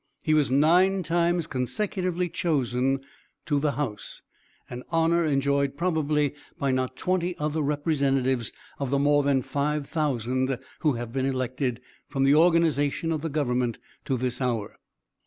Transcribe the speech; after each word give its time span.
He 0.23 0.33
was 0.33 0.49
nine 0.49 1.03
times 1.03 1.45
consecutively 1.45 2.27
chosen 2.27 3.01
to 3.45 3.59
the 3.59 3.73
House, 3.73 4.23
an 4.67 4.81
honor 4.89 5.23
enjoyed 5.23 5.77
probably 5.77 6.33
by 6.57 6.71
not 6.71 6.95
twenty 6.97 7.37
other 7.37 7.61
Representatives 7.61 8.51
of 8.79 8.89
the 8.89 8.97
more 8.97 9.21
than 9.21 9.43
five 9.43 9.87
thousand 9.87 10.57
who 10.79 10.93
have 10.93 11.13
been 11.13 11.27
elected, 11.27 11.81
from 12.09 12.23
the 12.23 12.33
organization 12.33 13.11
of 13.11 13.21
the 13.21 13.29
government, 13.29 13.77
to 14.05 14.17
this 14.17 14.41
hour. 14.41 14.79